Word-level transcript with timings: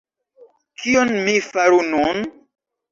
Kion 0.83 1.09
mi 1.29 1.35
faru 1.51 1.79
nun? 1.95 2.17